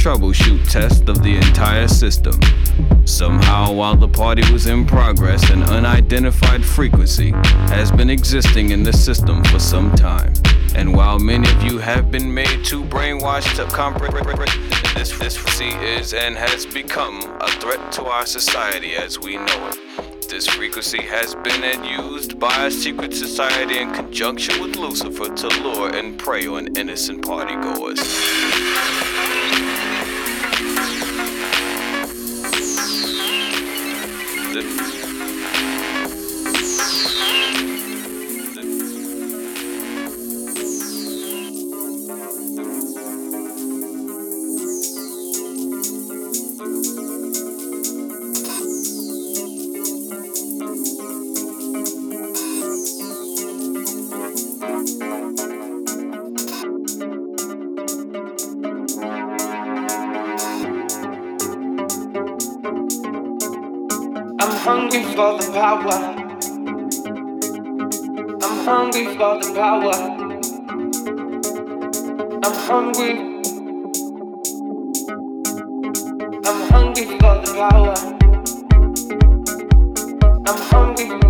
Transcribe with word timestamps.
Troubleshoot 0.00 0.66
test 0.70 1.10
of 1.10 1.22
the 1.22 1.36
entire 1.36 1.86
system. 1.86 2.40
Somehow, 3.04 3.70
while 3.70 3.96
the 3.96 4.08
party 4.08 4.50
was 4.50 4.66
in 4.66 4.86
progress, 4.86 5.50
an 5.50 5.62
unidentified 5.64 6.64
frequency 6.64 7.32
has 7.68 7.92
been 7.92 8.08
existing 8.08 8.70
in 8.70 8.82
the 8.82 8.94
system 8.94 9.44
for 9.44 9.58
some 9.58 9.94
time. 9.94 10.32
And 10.74 10.96
while 10.96 11.18
many 11.18 11.50
of 11.50 11.62
you 11.64 11.76
have 11.76 12.10
been 12.10 12.32
made 12.32 12.64
too 12.64 12.82
brainwashed 12.84 13.56
to 13.56 13.66
comprehend 13.76 14.24
this 14.96 15.12
frequency 15.12 15.68
is 15.68 16.14
and 16.14 16.34
has 16.34 16.64
become 16.64 17.20
a 17.38 17.48
threat 17.60 17.92
to 17.92 18.06
our 18.06 18.24
society 18.24 18.94
as 18.94 19.18
we 19.18 19.36
know 19.36 19.70
it. 19.70 20.30
This 20.30 20.46
frequency 20.46 21.02
has 21.02 21.34
been 21.34 21.62
and 21.62 21.84
used 21.84 22.40
by 22.40 22.64
a 22.64 22.70
secret 22.70 23.12
society 23.12 23.78
in 23.78 23.92
conjunction 23.92 24.62
with 24.62 24.76
Lucifer 24.76 25.28
to 25.28 25.48
lure 25.62 25.94
and 25.94 26.18
prey 26.18 26.46
on 26.46 26.74
innocent 26.78 27.22
partygoers. 27.22 27.98
Hungry 34.52 34.89
power. 65.52 65.98
I'm 68.42 68.64
hungry 68.64 69.04
for 69.16 69.38
the 69.40 69.52
power. 69.54 69.96
I'm 72.44 72.54
hungry. 72.68 73.12
I'm 76.46 76.60
hungry 76.70 77.04
for 77.18 77.34
the 77.42 77.50
power. 77.56 77.94
I'm 80.46 80.58
hungry. 80.70 81.29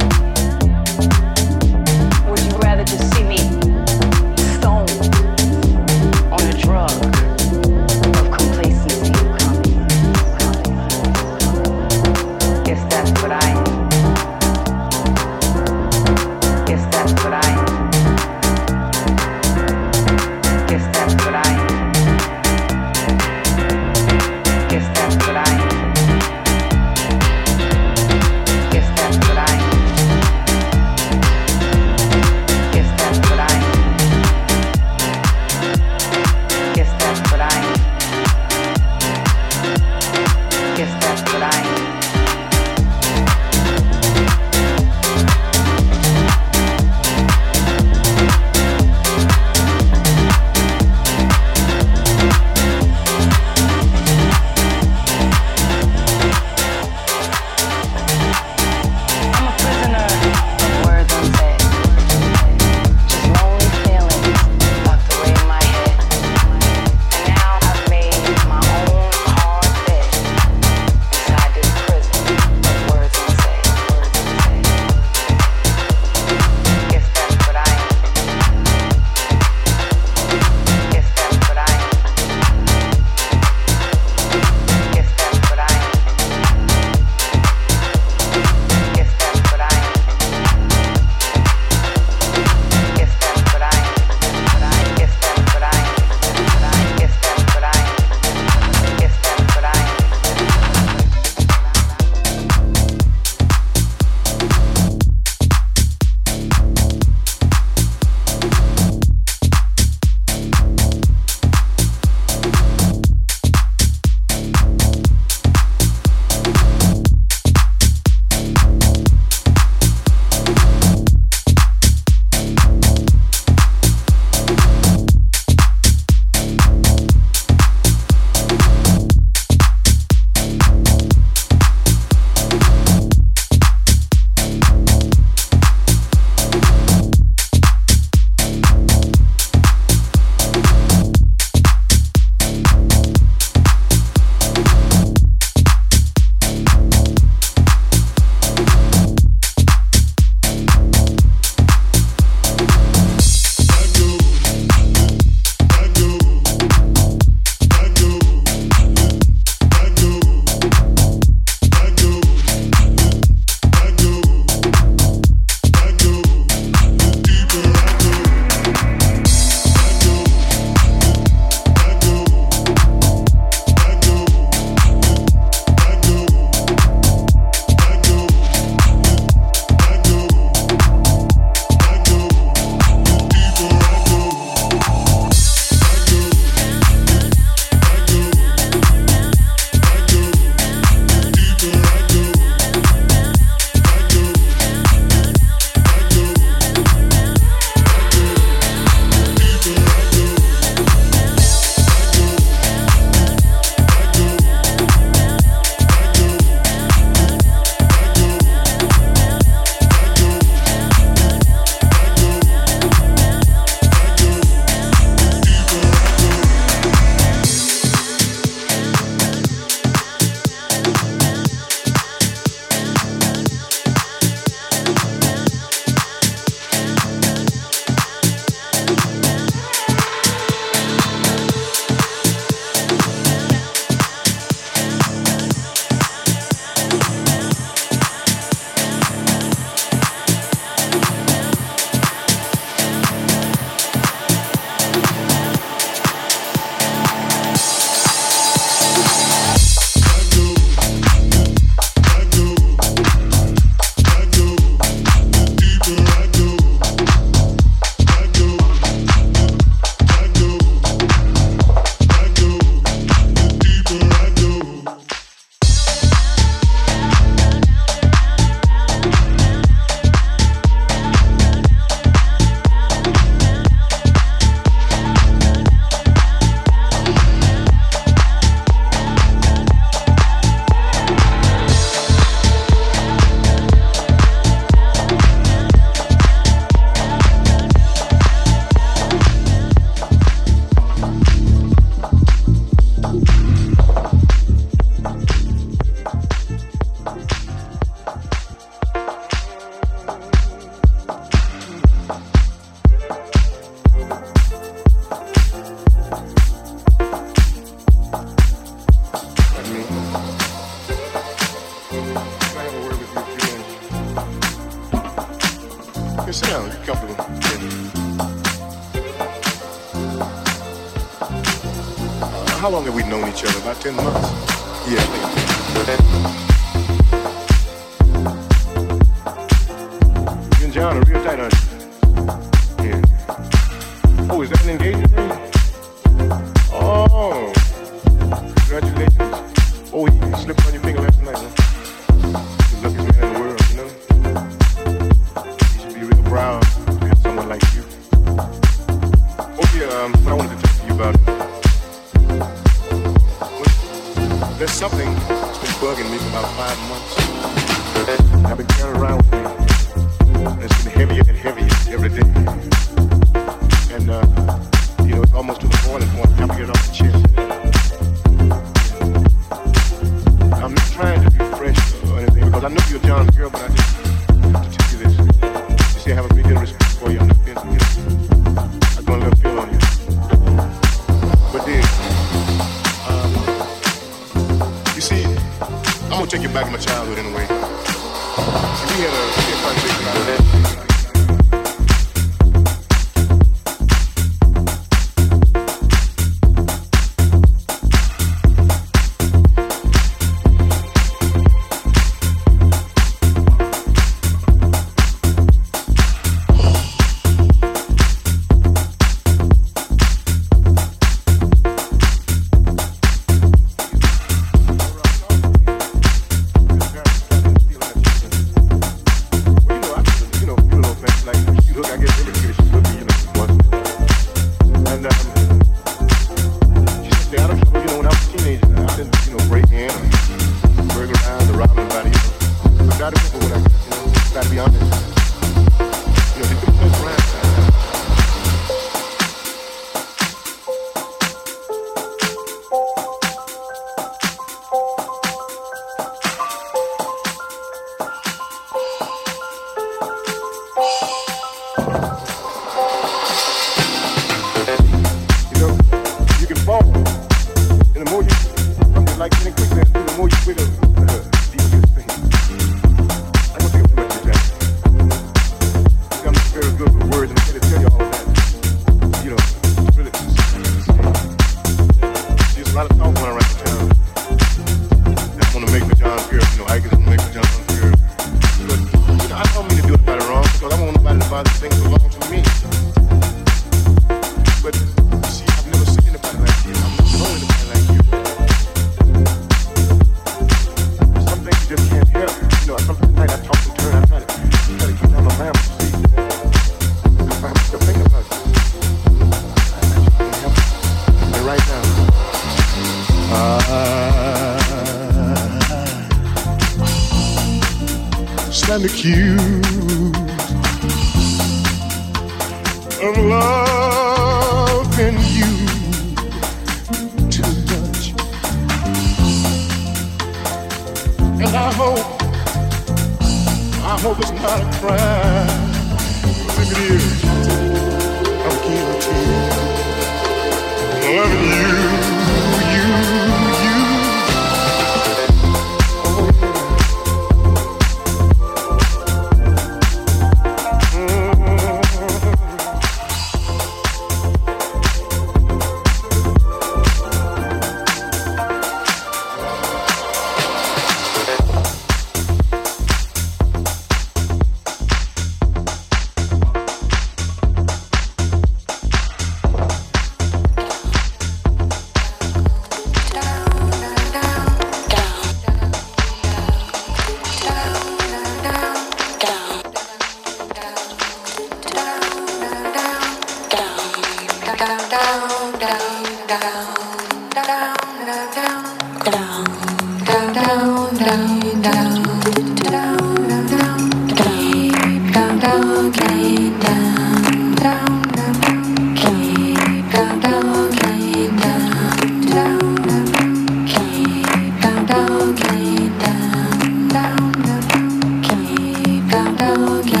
Okay. 599.43 600.00